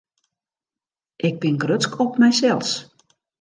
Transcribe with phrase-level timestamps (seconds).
[1.27, 2.69] Ik bin grutsk op mysels.